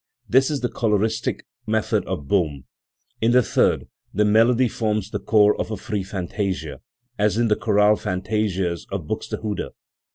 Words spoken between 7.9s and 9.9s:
fantasias of Buxtehude.